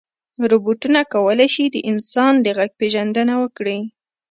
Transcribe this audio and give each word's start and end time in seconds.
روبوټونه 0.51 0.99
کولی 1.13 1.47
شي 1.55 1.65
د 1.67 1.77
انسان 1.91 2.33
د 2.41 2.47
غږ 2.57 2.71
پېژندنه 2.79 3.33
وکړي. 3.43 3.79